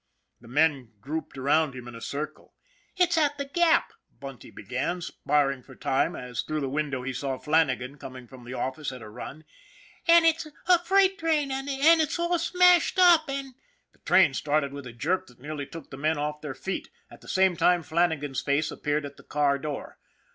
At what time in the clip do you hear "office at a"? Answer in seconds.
8.55-9.09